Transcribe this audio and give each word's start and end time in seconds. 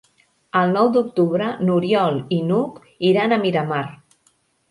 El 0.61 0.71
nou 0.75 0.87
d'octubre 0.93 1.49
n'Oriol 1.67 2.17
i 2.39 2.41
n'Hug 2.49 2.81
iran 3.13 3.35
a 3.37 3.41
Miramar. 3.45 3.85